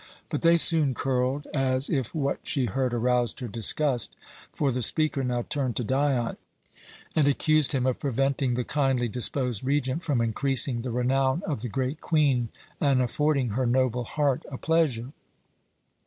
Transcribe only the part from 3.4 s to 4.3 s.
disgust,